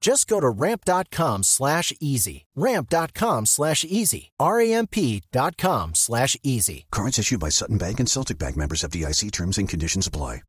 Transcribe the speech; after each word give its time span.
Just 0.00 0.28
go 0.28 0.40
to 0.40 0.48
ramp.com 0.48 1.42
slash 1.42 1.92
easy. 2.00 2.46
Ramp.com 2.54 3.46
slash 3.46 3.84
easy. 3.84 4.30
R-A-M-P.com 4.38 5.94
slash 5.94 6.36
easy. 6.42 6.86
Cards 6.90 7.18
issued 7.18 7.40
by 7.40 7.50
Sutton 7.50 7.78
Bank 7.78 8.00
and 8.00 8.08
Celtic 8.08 8.38
Bank 8.38 8.56
members 8.56 8.84
of 8.84 8.90
DIC 8.90 9.32
terms 9.32 9.58
and 9.58 9.68
conditions 9.68 10.06
apply. 10.06 10.42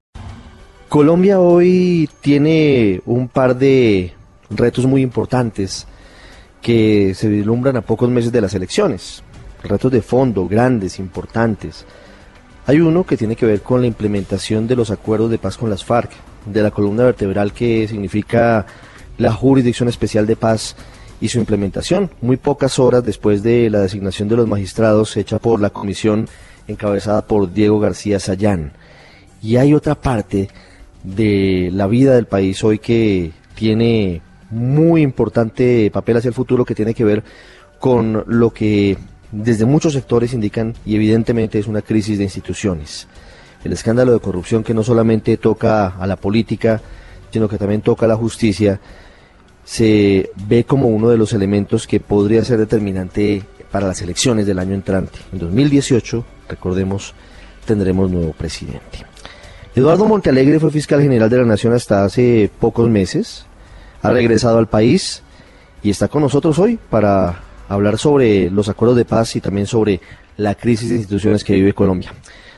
Colombia 0.89 1.39
hoy 1.39 2.09
tiene 2.21 2.99
un 3.05 3.27
par 3.27 3.55
de 3.55 4.11
retos 4.49 4.87
muy 4.87 5.03
importantes 5.03 5.85
que 6.63 7.13
se 7.13 7.27
vislumbran 7.27 7.77
a 7.77 7.81
pocos 7.81 8.09
meses 8.09 8.31
de 8.31 8.41
las 8.41 8.55
elecciones. 8.55 9.21
Retos 9.61 9.91
de 9.91 10.01
fondo, 10.01 10.47
grandes, 10.47 10.97
importantes. 10.97 11.85
Hay 12.65 12.79
uno 12.79 13.03
que 13.05 13.17
tiene 13.17 13.35
que 13.35 13.45
ver 13.45 13.61
con 13.61 13.81
la 13.81 13.87
implementación 13.87 14.67
de 14.67 14.75
los 14.75 14.89
acuerdos 14.89 15.29
de 15.29 15.37
paz 15.37 15.57
con 15.57 15.69
las 15.69 15.85
FARC, 15.85 16.11
de 16.45 16.63
la 16.63 16.71
columna 16.71 17.03
vertebral 17.03 17.53
que 17.53 17.87
significa 17.87 18.65
la 19.19 19.33
Jurisdicción 19.33 19.87
Especial 19.89 20.25
de 20.25 20.35
Paz 20.35 20.75
y 21.21 21.27
su 21.27 21.37
implementación, 21.37 22.09
muy 22.21 22.37
pocas 22.37 22.79
horas 22.79 23.03
después 23.03 23.43
de 23.43 23.69
la 23.69 23.81
designación 23.81 24.29
de 24.29 24.37
los 24.37 24.47
magistrados 24.47 25.15
hecha 25.17 25.37
por 25.37 25.59
la 25.59 25.69
comisión 25.69 26.27
encabezada 26.67 27.27
por 27.27 27.53
Diego 27.53 27.79
García 27.79 28.19
Sayán. 28.19 28.71
Y 29.43 29.57
hay 29.57 29.73
otra 29.73 29.95
parte 29.95 30.49
de 31.03 31.69
la 31.73 31.87
vida 31.87 32.15
del 32.15 32.25
país 32.25 32.63
hoy 32.63 32.79
que 32.79 33.31
tiene 33.55 34.21
muy 34.49 35.01
importante 35.01 35.91
papel 35.91 36.17
hacia 36.17 36.29
el 36.29 36.33
futuro 36.33 36.65
que 36.65 36.75
tiene 36.75 36.93
que 36.93 37.03
ver 37.03 37.23
con 37.79 38.23
lo 38.27 38.51
que 38.51 38.97
desde 39.31 39.65
muchos 39.65 39.93
sectores 39.93 40.33
indican 40.33 40.73
y 40.85 40.95
evidentemente 40.95 41.59
es 41.59 41.67
una 41.67 41.81
crisis 41.81 42.17
de 42.17 42.23
instituciones. 42.23 43.07
El 43.63 43.73
escándalo 43.73 44.13
de 44.13 44.19
corrupción 44.19 44.63
que 44.63 44.73
no 44.73 44.83
solamente 44.83 45.35
toca 45.35 45.87
a 45.87 46.07
la 46.07 46.15
política, 46.15 46.81
sino 47.31 47.49
que 47.49 47.57
también 47.57 47.81
toca 47.81 48.05
a 48.05 48.09
la 48.09 48.15
justicia, 48.15 48.79
se 49.69 50.31
ve 50.47 50.63
como 50.63 50.87
uno 50.87 51.09
de 51.09 51.17
los 51.17 51.31
elementos 51.31 51.85
que 51.85 51.99
podría 51.99 52.43
ser 52.43 52.57
determinante 52.57 53.43
para 53.71 53.85
las 53.85 54.01
elecciones 54.01 54.47
del 54.47 54.57
año 54.57 54.73
entrante. 54.73 55.19
En 55.31 55.37
2018, 55.37 56.25
recordemos, 56.49 57.13
tendremos 57.67 58.09
nuevo 58.09 58.33
presidente. 58.33 59.05
Eduardo 59.75 60.05
Montealegre 60.05 60.59
fue 60.59 60.71
fiscal 60.71 61.03
general 61.03 61.29
de 61.29 61.37
la 61.37 61.45
Nación 61.45 61.73
hasta 61.73 62.03
hace 62.03 62.49
pocos 62.59 62.89
meses, 62.89 63.45
ha 64.01 64.09
regresado 64.09 64.57
al 64.57 64.67
país 64.67 65.21
y 65.83 65.91
está 65.91 66.07
con 66.07 66.23
nosotros 66.23 66.57
hoy 66.57 66.79
para 66.89 67.43
hablar 67.67 67.99
sobre 67.99 68.49
los 68.49 68.69
acuerdos 68.69 68.97
de 68.97 69.05
paz 69.05 69.35
y 69.35 69.39
también 69.39 69.67
sobre 69.67 70.01
la 70.37 70.55
crisis 70.55 70.89
de 70.89 70.95
instituciones 70.95 71.43
que 71.43 71.53
vive 71.53 71.73
Colombia. 71.73 72.11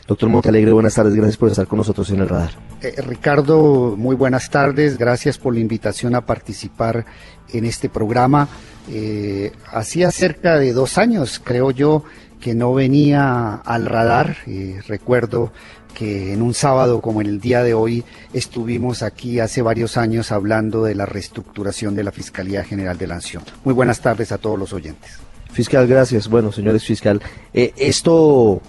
Doctor 0.08 0.30
Montalegre, 0.30 0.72
buenas 0.72 0.96
tardes, 0.96 1.14
gracias 1.14 1.36
por 1.36 1.50
estar 1.50 1.68
con 1.68 1.80
nosotros 1.80 2.10
en 2.12 2.22
el 2.22 2.30
radar. 2.30 2.71
Eh, 2.82 2.96
Ricardo, 3.02 3.96
muy 3.96 4.16
buenas 4.16 4.50
tardes, 4.50 4.98
gracias 4.98 5.38
por 5.38 5.54
la 5.54 5.60
invitación 5.60 6.16
a 6.16 6.26
participar 6.26 7.06
en 7.50 7.66
este 7.66 7.90
programa. 7.90 8.48
Eh, 8.90 9.52
hacía 9.72 10.10
cerca 10.10 10.58
de 10.58 10.74
dos 10.74 10.98
años, 10.98 11.40
creo 11.44 11.70
yo, 11.70 12.04
que 12.40 12.56
no 12.56 12.74
venía 12.74 13.54
al 13.54 13.86
radar. 13.86 14.38
Eh, 14.48 14.82
recuerdo 14.88 15.54
que 15.94 16.34
en 16.34 16.42
un 16.42 16.56
sábado 16.56 17.02
como 17.02 17.22
en 17.22 17.28
el 17.28 17.40
día 17.40 17.62
de 17.62 17.76
hoy 17.76 18.04
estuvimos 18.34 19.04
aquí 19.04 19.40
hace 19.40 19.62
varios 19.62 19.96
años 19.98 20.32
hablando 20.32 20.84
de 20.84 20.96
la 20.96 21.06
reestructuración 21.06 21.96
de 21.96 22.04
la 22.04 22.12
Fiscalía 22.12 22.64
General 22.64 22.98
de 22.98 23.08
la 23.08 23.16
Nación. 23.16 23.44
Muy 23.64 23.76
buenas 23.76 24.02
tardes 24.02 24.32
a 24.32 24.40
todos 24.40 24.58
los 24.58 24.74
oyentes. 24.74 25.20
Fiscal, 25.52 25.86
gracias. 25.86 26.28
Bueno, 26.30 26.52
señores 26.52 26.84
fiscal, 26.84 27.22
eh, 27.54 27.74
esto 27.78 28.62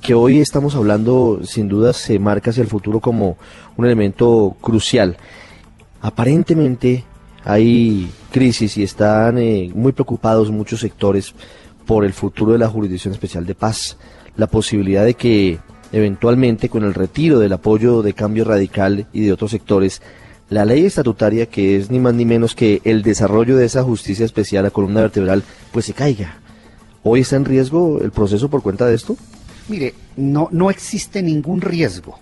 que 0.00 0.14
hoy 0.14 0.40
estamos 0.40 0.74
hablando 0.74 1.40
sin 1.44 1.68
duda 1.68 1.92
se 1.92 2.18
marca 2.18 2.50
hacia 2.50 2.62
el 2.62 2.68
futuro 2.68 3.00
como 3.00 3.36
un 3.76 3.84
elemento 3.84 4.56
crucial. 4.60 5.16
Aparentemente 6.00 7.04
hay 7.44 8.10
crisis 8.30 8.76
y 8.78 8.82
están 8.82 9.38
eh, 9.38 9.70
muy 9.74 9.92
preocupados 9.92 10.50
muchos 10.50 10.80
sectores 10.80 11.34
por 11.86 12.04
el 12.04 12.12
futuro 12.12 12.52
de 12.52 12.58
la 12.58 12.68
Jurisdicción 12.68 13.12
Especial 13.12 13.46
de 13.46 13.54
Paz, 13.54 13.96
la 14.36 14.46
posibilidad 14.46 15.04
de 15.04 15.14
que 15.14 15.58
eventualmente 15.92 16.68
con 16.68 16.84
el 16.84 16.94
retiro 16.94 17.38
del 17.38 17.52
apoyo 17.52 18.02
de 18.02 18.14
Cambio 18.14 18.44
Radical 18.44 19.06
y 19.12 19.22
de 19.22 19.32
otros 19.32 19.50
sectores, 19.50 20.00
la 20.48 20.64
ley 20.64 20.84
estatutaria, 20.84 21.46
que 21.46 21.76
es 21.76 21.90
ni 21.90 21.98
más 21.98 22.14
ni 22.14 22.24
menos 22.24 22.54
que 22.54 22.80
el 22.84 23.02
desarrollo 23.02 23.56
de 23.56 23.66
esa 23.66 23.82
justicia 23.82 24.24
especial 24.24 24.66
a 24.66 24.70
columna 24.70 25.00
vertebral, 25.00 25.42
pues 25.72 25.86
se 25.86 25.92
caiga. 25.92 26.38
¿Hoy 27.02 27.20
está 27.20 27.36
en 27.36 27.44
riesgo 27.44 28.00
el 28.02 28.10
proceso 28.10 28.50
por 28.50 28.62
cuenta 28.62 28.86
de 28.86 28.94
esto? 28.94 29.16
Mire, 29.70 29.94
no, 30.16 30.48
no 30.50 30.68
existe 30.68 31.22
ningún 31.22 31.60
riesgo 31.60 32.18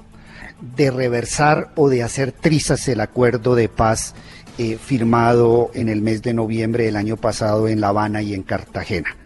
de 0.77 0.91
reversar 0.91 1.71
o 1.77 1.89
de 1.89 2.03
hacer 2.03 2.31
trizas 2.31 2.87
el 2.89 3.01
acuerdo 3.01 3.55
de 3.55 3.71
paz 3.71 4.15
eh, 4.59 4.77
firmado 4.77 5.71
en 5.73 5.89
el 5.89 6.03
mes 6.03 6.21
de 6.21 6.35
noviembre 6.35 6.85
del 6.85 6.97
año 6.97 7.17
pasado 7.17 7.67
en 7.67 7.81
La 7.81 7.89
Habana 7.89 8.21
y 8.21 8.35
en 8.35 8.43
Cartagena. 8.43 9.17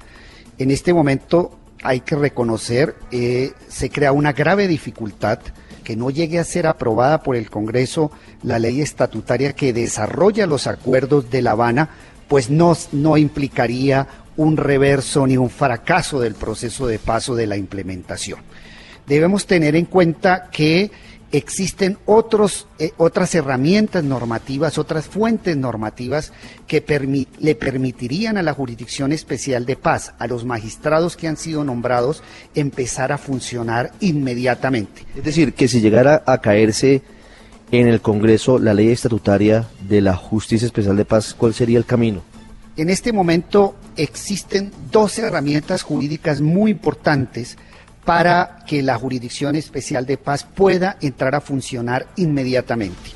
En 0.57 0.71
este 0.71 0.95
momento 0.95 1.59
hay 1.83 2.01
que 2.01 2.15
reconocer, 2.15 2.95
eh, 3.11 3.55
se 3.67 3.91
crea 3.91 4.13
una 4.13 4.33
grave 4.33 4.69
dificultad 4.69 5.41
que 5.83 5.97
no 5.97 6.11
llegue 6.11 6.39
a 6.39 6.45
ser 6.45 6.69
aprobada 6.69 7.25
por 7.25 7.35
el 7.35 7.51
Congreso 7.51 8.13
la 8.45 8.61
ley 8.61 8.83
estatutaria 8.83 9.53
que 9.53 9.73
desarrolla 9.73 10.47
los 10.47 10.69
acuerdos 10.69 11.29
de 11.29 11.43
La 11.43 11.53
Habana, 11.53 11.89
pues 12.29 12.51
no, 12.51 12.77
no 12.93 13.17
implicaría 13.17 14.07
un 14.37 14.57
reverso 14.57 15.27
ni 15.27 15.37
un 15.37 15.51
fracaso 15.51 16.21
del 16.21 16.35
proceso 16.35 16.87
de 16.87 16.99
paso 16.99 17.35
de 17.35 17.47
la 17.47 17.57
implementación. 17.57 18.41
Debemos 19.07 19.47
tener 19.47 19.77
en 19.77 19.87
cuenta 19.87 20.49
que 20.51 20.91
existen 21.33 21.99
otros, 22.05 22.69
eh, 22.79 22.93
otras 22.99 23.35
herramientas 23.35 24.05
normativas, 24.05 24.79
otras 24.79 25.07
fuentes 25.07 25.57
normativas 25.57 26.33
que 26.67 26.85
le 27.39 27.55
permitirían 27.55 28.37
a 28.37 28.43
la 28.43 28.53
Jurisdicción 28.53 29.13
Especial 29.13 29.65
de 29.65 29.77
Paz, 29.77 30.15
a 30.19 30.27
los 30.27 30.45
magistrados 30.45 31.17
que 31.17 31.29
han 31.29 31.39
sido 31.39 31.65
nombrados, 31.65 32.23
empezar 32.55 33.13
a 33.13 33.19
funcionar 33.19 33.93
inmediatamente. 34.01 35.07
Es 35.17 35.25
decir, 35.25 35.55
que 35.55 35.69
si 35.69 35.81
llegara 35.81 36.23
a 36.27 36.39
caerse 36.39 37.03
en 37.71 37.89
el 37.89 38.03
Congreso 38.03 38.59
la 38.59 38.75
ley 38.75 38.91
estatutaria 38.91 39.67
de 39.89 40.03
la 40.03 40.15
Justicia 40.15 40.67
Especial 40.67 40.97
de 40.97 41.07
Paz, 41.07 41.35
¿cuál 41.35 41.55
sería 41.55 41.79
el 41.79 41.87
camino? 41.87 42.23
En 42.77 42.89
este 42.89 43.13
momento 43.13 43.77
existen 43.97 44.73
dos 44.91 45.19
herramientas 45.19 45.83
jurídicas 45.83 46.41
muy 46.41 46.71
importantes 46.71 47.59
para 48.05 48.65
que 48.67 48.83
la 48.83 48.97
Jurisdicción 48.97 49.57
Especial 49.57 50.07
de 50.07 50.17
Paz 50.17 50.45
pueda 50.45 50.97
entrar 51.03 51.35
a 51.35 51.43
funcionar 51.43 52.07
inmediatamente. 52.17 53.11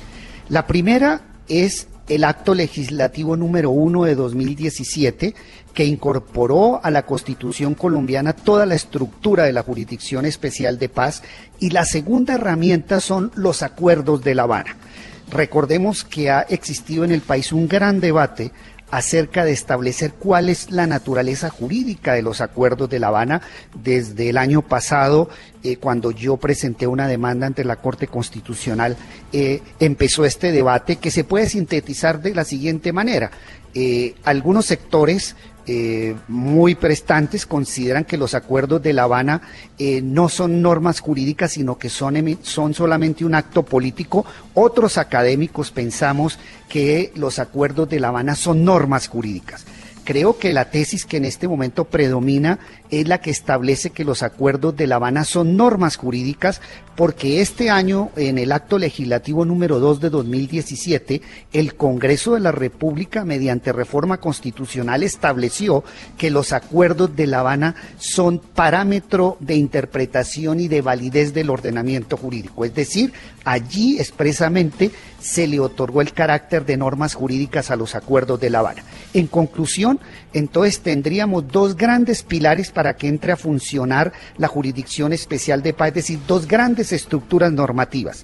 La 0.49 0.67
primera 0.67 1.21
es 1.47 1.87
el 2.07 2.23
acto 2.23 2.53
legislativo 2.53 3.35
número 3.35 3.71
uno 3.71 4.03
de 4.03 4.13
2017 4.15 5.33
que 5.73 5.85
incorporó 5.85 6.79
a 6.83 6.91
la 6.91 7.05
Constitución 7.05 7.73
colombiana 7.73 8.33
toda 8.33 8.65
la 8.65 8.75
estructura 8.75 9.43
de 9.43 9.53
la 9.53 9.63
Jurisdicción 9.63 10.25
Especial 10.25 10.77
de 10.77 10.87
Paz 10.87 11.23
y 11.59 11.71
la 11.71 11.83
segunda 11.83 12.35
herramienta 12.35 13.01
son 13.01 13.31
los 13.35 13.63
acuerdos 13.63 14.23
de 14.23 14.35
La 14.35 14.43
Habana. 14.43 14.77
Recordemos 15.29 16.05
que 16.05 16.29
ha 16.29 16.41
existido 16.41 17.03
en 17.03 17.11
el 17.11 17.21
país 17.21 17.51
un 17.51 17.67
gran 17.67 17.99
debate 17.99 18.51
acerca 18.89 19.43
de 19.43 19.51
establecer 19.51 20.13
cuál 20.13 20.49
es 20.49 20.71
la 20.71 20.87
naturaleza 20.87 21.49
jurídica 21.49 22.13
de 22.13 22.21
los 22.21 22.41
acuerdos 22.41 22.89
de 22.89 22.99
La 22.99 23.07
Habana. 23.07 23.41
Desde 23.73 24.29
el 24.29 24.37
año 24.37 24.61
pasado, 24.61 25.29
eh, 25.63 25.77
cuando 25.77 26.11
yo 26.11 26.37
presenté 26.37 26.87
una 26.87 27.07
demanda 27.07 27.47
ante 27.47 27.65
la 27.65 27.77
Corte 27.77 28.07
Constitucional, 28.07 28.95
eh, 29.33 29.61
empezó 29.79 30.25
este 30.25 30.51
debate 30.51 30.97
que 30.97 31.11
se 31.11 31.23
puede 31.23 31.49
sintetizar 31.49 32.21
de 32.21 32.33
la 32.33 32.45
siguiente 32.45 32.93
manera. 32.93 33.31
Eh, 33.73 34.15
algunos 34.23 34.65
sectores 34.65 35.35
eh, 35.69 36.15
muy 36.29 36.75
prestantes 36.75 37.45
consideran 37.45 38.05
que 38.05 38.17
los 38.17 38.33
acuerdos 38.33 38.81
de 38.81 38.93
La 38.93 39.03
Habana 39.03 39.41
eh, 39.77 40.01
no 40.01 40.29
son 40.29 40.61
normas 40.61 41.01
jurídicas, 41.01 41.51
sino 41.51 41.77
que 41.77 41.89
son, 41.89 42.15
son 42.41 42.73
solamente 42.73 43.25
un 43.25 43.35
acto 43.35 43.63
político. 43.63 44.25
Otros 44.53 44.97
académicos 44.97 45.71
pensamos 45.71 46.39
que 46.69 47.11
los 47.15 47.37
acuerdos 47.37 47.89
de 47.89 47.99
La 47.99 48.07
Habana 48.07 48.35
son 48.35 48.63
normas 48.63 49.09
jurídicas. 49.09 49.65
Creo 50.05 50.37
que 50.37 50.53
la 50.53 50.71
tesis 50.71 51.05
que 51.05 51.17
en 51.17 51.25
este 51.25 51.49
momento 51.49 51.83
predomina 51.83 52.59
es 52.89 53.07
la 53.07 53.19
que 53.19 53.31
establece 53.31 53.89
que 53.89 54.05
los 54.05 54.23
acuerdos 54.23 54.75
de 54.75 54.87
La 54.87 54.95
Habana 54.95 55.23
son 55.23 55.57
normas 55.57 55.97
jurídicas 55.97 56.61
porque 56.97 57.41
este 57.41 57.69
año, 57.69 58.09
en 58.15 58.39
el 58.39 58.51
acto 58.51 58.79
legislativo 58.79 59.45
número 59.45 59.79
2 59.79 59.99
de 60.01 60.09
2017, 60.09 61.21
el 61.53 61.75
Congreso 61.75 62.33
de 62.33 62.39
la 62.39 62.51
República, 62.51 63.23
mediante 63.23 63.71
reforma 63.71 64.17
constitucional, 64.17 65.03
estableció 65.03 65.83
que 66.17 66.31
los 66.31 66.53
acuerdos 66.53 67.15
de 67.15 67.27
La 67.27 67.41
Habana 67.41 67.75
son 67.99 68.39
parámetro 68.39 69.37
de 69.39 69.53
interpretación 69.53 70.59
y 70.59 70.67
de 70.69 70.81
validez 70.81 71.35
del 71.35 71.51
ordenamiento 71.51 72.17
jurídico. 72.17 72.65
Es 72.65 72.73
decir, 72.73 73.13
allí 73.45 73.99
expresamente 73.99 74.89
se 75.19 75.45
le 75.45 75.59
otorgó 75.59 76.01
el 76.01 76.13
carácter 76.13 76.65
de 76.65 76.77
normas 76.77 77.13
jurídicas 77.13 77.69
a 77.69 77.75
los 77.75 77.93
acuerdos 77.93 78.39
de 78.39 78.49
La 78.49 78.59
Habana. 78.59 78.83
En 79.13 79.27
conclusión, 79.27 79.99
entonces 80.33 80.79
tendríamos 80.79 81.47
dos 81.47 81.75
grandes 81.77 82.23
pilares 82.23 82.71
para 82.77 82.95
que 82.95 83.07
entre 83.07 83.31
a 83.31 83.37
funcionar 83.37 84.13
la 84.37 84.47
Jurisdicción 84.47 85.11
Especial 85.11 85.63
de 85.63 85.73
Paz, 85.73 85.87
es 85.87 85.93
decir, 85.95 86.19
dos 86.27 86.47
grandes 86.47 86.93
estructuras 86.93 87.51
normativas. 87.51 88.23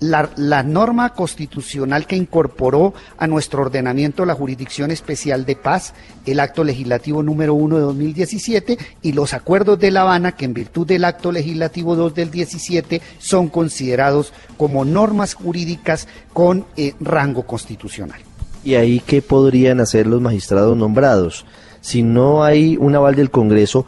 La, 0.00 0.64
norma 0.64 1.10
constitucional 1.10 2.08
que 2.08 2.16
incorporó 2.16 2.94
a 3.16 3.28
nuestro 3.28 3.62
ordenamiento 3.62 4.24
la 4.24 4.34
Jurisdicción 4.34 4.90
Especial 4.90 5.46
de 5.46 5.54
Paz, 5.54 5.94
el 6.26 6.40
acto 6.40 6.64
legislativo 6.64 7.22
número 7.22 7.54
1 7.54 7.76
de 7.76 7.82
2017 7.82 8.78
y 9.02 9.12
los 9.12 9.34
acuerdos 9.34 9.78
de 9.78 9.92
La 9.92 10.00
Habana 10.00 10.32
que 10.32 10.46
en 10.46 10.54
virtud 10.54 10.84
del 10.84 11.04
acto 11.04 11.30
legislativo 11.30 11.94
2 11.94 12.12
del 12.12 12.32
17 12.32 13.00
son 13.20 13.50
considerados 13.50 14.32
como 14.56 14.84
normas 14.84 15.34
jurídicas 15.34 16.08
con 16.32 16.66
eh, 16.76 16.94
rango 16.98 17.46
constitucional. 17.46 18.20
¿Y 18.64 18.74
ahí 18.74 18.98
qué 18.98 19.22
podrían 19.22 19.78
hacer 19.78 20.08
los 20.08 20.20
magistrados 20.20 20.76
nombrados? 20.76 21.46
Si 21.82 22.02
no 22.02 22.44
hay 22.44 22.78
un 22.78 22.94
aval 22.94 23.16
del 23.16 23.30
Congreso, 23.30 23.84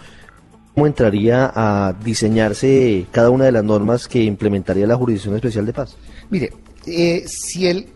¿cómo 0.75 0.87
entraría 0.87 1.50
a 1.55 1.94
diseñarse 2.05 3.06
cada 3.11 3.31
una 3.31 3.46
de 3.46 3.52
las 3.52 3.64
normas 3.64 4.08
que 4.08 4.23
implementaría 4.23 4.87
la 4.87 4.96
Jurisdicción 4.96 5.37
Especial 5.37 5.64
de 5.64 5.73
Paz? 5.73 5.96
Mire, 6.29 6.52
eh, 6.87 7.25
si, 7.26 7.67
el, 7.67 7.88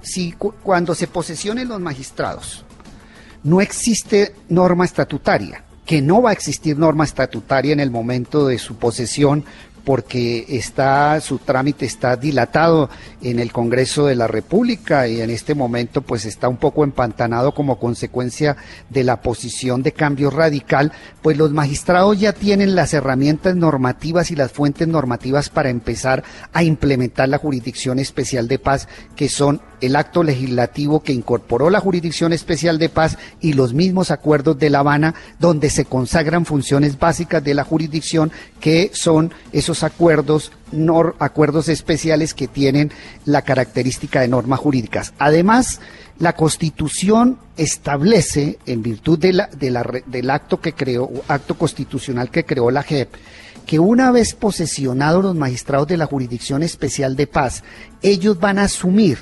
si 0.00 0.32
cuando 0.62 0.94
se 0.94 1.08
posesionen 1.08 1.68
los 1.68 1.80
magistrados 1.80 2.64
no 3.42 3.60
existe 3.60 4.34
norma 4.48 4.84
estatutaria, 4.84 5.64
que 5.84 6.00
no 6.00 6.22
va 6.22 6.30
a 6.30 6.32
existir 6.32 6.78
norma 6.78 7.04
estatutaria 7.04 7.72
en 7.72 7.80
el 7.80 7.90
momento 7.90 8.46
de 8.46 8.58
su 8.58 8.76
posesión 8.76 9.44
porque 9.88 10.44
está 10.50 11.18
su 11.22 11.38
trámite 11.38 11.86
está 11.86 12.14
dilatado 12.14 12.90
en 13.22 13.38
el 13.38 13.52
Congreso 13.52 14.04
de 14.04 14.16
la 14.16 14.26
República 14.26 15.08
y 15.08 15.22
en 15.22 15.30
este 15.30 15.54
momento 15.54 16.02
pues 16.02 16.26
está 16.26 16.46
un 16.46 16.58
poco 16.58 16.84
empantanado 16.84 17.54
como 17.54 17.78
consecuencia 17.78 18.58
de 18.90 19.02
la 19.02 19.22
posición 19.22 19.82
de 19.82 19.92
cambio 19.92 20.28
radical, 20.28 20.92
pues 21.22 21.38
los 21.38 21.52
magistrados 21.52 22.20
ya 22.20 22.34
tienen 22.34 22.74
las 22.74 22.92
herramientas 22.92 23.56
normativas 23.56 24.30
y 24.30 24.36
las 24.36 24.52
fuentes 24.52 24.86
normativas 24.86 25.48
para 25.48 25.70
empezar 25.70 26.22
a 26.52 26.62
implementar 26.62 27.30
la 27.30 27.38
jurisdicción 27.38 27.98
especial 27.98 28.46
de 28.46 28.58
paz 28.58 28.88
que 29.16 29.30
son 29.30 29.62
el 29.80 29.96
acto 29.96 30.22
legislativo 30.22 31.02
que 31.02 31.12
incorporó 31.12 31.70
la 31.70 31.80
Jurisdicción 31.80 32.32
Especial 32.32 32.78
de 32.78 32.88
Paz 32.88 33.18
y 33.40 33.52
los 33.52 33.74
mismos 33.74 34.10
acuerdos 34.10 34.58
de 34.58 34.70
La 34.70 34.80
Habana, 34.80 35.14
donde 35.38 35.70
se 35.70 35.84
consagran 35.84 36.44
funciones 36.44 36.98
básicas 36.98 37.42
de 37.42 37.54
la 37.54 37.64
jurisdicción, 37.64 38.32
que 38.60 38.90
son 38.94 39.32
esos 39.52 39.82
acuerdos, 39.82 40.52
acuerdos 41.18 41.68
especiales 41.68 42.34
que 42.34 42.48
tienen 42.48 42.92
la 43.24 43.42
característica 43.42 44.20
de 44.20 44.28
normas 44.28 44.60
jurídicas. 44.60 45.14
Además, 45.18 45.80
la 46.18 46.34
Constitución 46.34 47.38
establece, 47.56 48.58
en 48.66 48.82
virtud 48.82 49.18
de 49.18 49.32
la, 49.32 49.48
del 50.06 50.30
acto 50.30 50.60
que 50.60 50.72
creó, 50.72 51.10
acto 51.28 51.56
constitucional 51.56 52.30
que 52.30 52.44
creó 52.44 52.70
la 52.70 52.82
JEP, 52.82 53.14
que 53.66 53.78
una 53.78 54.10
vez 54.10 54.34
posesionados 54.34 55.22
los 55.22 55.36
magistrados 55.36 55.86
de 55.86 55.98
la 55.98 56.06
Jurisdicción 56.06 56.62
Especial 56.62 57.16
de 57.16 57.26
Paz, 57.26 57.62
ellos 58.02 58.40
van 58.40 58.58
a 58.58 58.62
asumir 58.62 59.18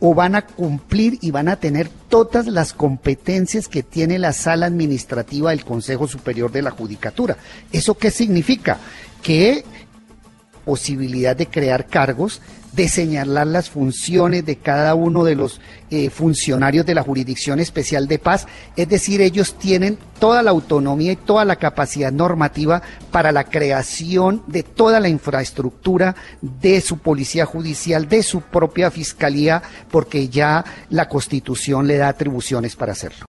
o 0.00 0.14
van 0.14 0.34
a 0.34 0.46
cumplir 0.46 1.18
y 1.20 1.30
van 1.30 1.48
a 1.48 1.56
tener 1.56 1.88
todas 2.08 2.46
las 2.46 2.72
competencias 2.72 3.68
que 3.68 3.82
tiene 3.82 4.18
la 4.18 4.32
sala 4.32 4.66
administrativa 4.66 5.50
del 5.50 5.64
Consejo 5.64 6.06
Superior 6.06 6.52
de 6.52 6.62
la 6.62 6.70
Judicatura. 6.70 7.36
¿Eso 7.72 7.96
qué 7.96 8.10
significa? 8.10 8.78
Que 9.22 9.64
posibilidad 10.66 11.36
de 11.36 11.46
crear 11.46 11.86
cargos, 11.86 12.42
de 12.72 12.88
señalar 12.88 13.46
las 13.46 13.70
funciones 13.70 14.44
de 14.44 14.56
cada 14.56 14.94
uno 14.94 15.24
de 15.24 15.36
los 15.36 15.60
eh, 15.90 16.10
funcionarios 16.10 16.84
de 16.84 16.94
la 16.94 17.02
Jurisdicción 17.02 17.58
Especial 17.60 18.06
de 18.08 18.18
Paz, 18.18 18.46
es 18.76 18.88
decir, 18.88 19.22
ellos 19.22 19.54
tienen 19.54 19.96
toda 20.18 20.42
la 20.42 20.50
autonomía 20.50 21.12
y 21.12 21.16
toda 21.16 21.44
la 21.46 21.56
capacidad 21.56 22.12
normativa 22.12 22.82
para 23.12 23.32
la 23.32 23.44
creación 23.44 24.42
de 24.48 24.62
toda 24.64 25.00
la 25.00 25.08
infraestructura 25.08 26.16
de 26.42 26.82
su 26.82 26.98
policía 26.98 27.46
judicial, 27.46 28.08
de 28.08 28.22
su 28.22 28.42
propia 28.42 28.90
fiscalía, 28.90 29.62
porque 29.90 30.28
ya 30.28 30.64
la 30.90 31.08
Constitución 31.08 31.86
le 31.86 31.96
da 31.96 32.08
atribuciones 32.08 32.76
para 32.76 32.92
hacerlo. 32.92 33.24